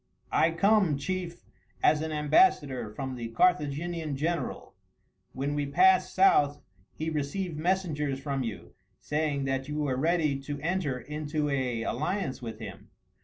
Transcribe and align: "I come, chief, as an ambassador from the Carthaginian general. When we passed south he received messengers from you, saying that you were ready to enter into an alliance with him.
"I 0.31 0.49
come, 0.49 0.97
chief, 0.97 1.45
as 1.83 2.01
an 2.01 2.11
ambassador 2.11 2.89
from 2.89 3.13
the 3.13 3.27
Carthaginian 3.27 4.17
general. 4.17 4.73
When 5.33 5.53
we 5.53 5.67
passed 5.67 6.15
south 6.15 6.59
he 6.95 7.11
received 7.11 7.59
messengers 7.59 8.19
from 8.19 8.41
you, 8.41 8.73
saying 8.99 9.45
that 9.45 9.67
you 9.67 9.77
were 9.77 9.95
ready 9.97 10.39
to 10.39 10.59
enter 10.61 10.99
into 10.99 11.49
an 11.51 11.85
alliance 11.85 12.41
with 12.41 12.57
him. 12.57 12.89